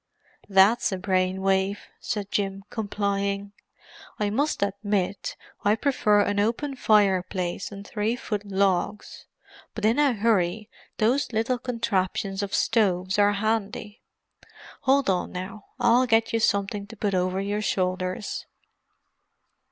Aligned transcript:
"That's 0.49 0.91
a 0.91 0.97
brain 0.97 1.43
wave," 1.43 1.81
said 1.99 2.31
Jim, 2.31 2.63
complying. 2.71 3.51
"I 4.17 4.31
must 4.31 4.63
admit 4.63 5.35
I 5.63 5.75
prefer 5.75 6.21
an 6.21 6.39
open 6.39 6.75
fireplace 6.75 7.71
and 7.71 7.85
three 7.85 8.15
foot 8.15 8.43
logs—but 8.43 9.85
in 9.85 9.99
a 9.99 10.13
hurry 10.13 10.71
those 10.97 11.31
little 11.31 11.59
contraptions 11.59 12.41
of 12.41 12.55
stoves 12.55 13.19
are 13.19 13.33
handy. 13.33 14.01
Hold 14.85 15.07
on 15.07 15.31
now—I'll 15.33 16.07
get 16.07 16.33
you 16.33 16.39
something 16.39 16.87
to 16.87 16.97
put 16.97 17.13
over 17.13 17.39
your 17.39 17.61
shoulders." 17.61 18.47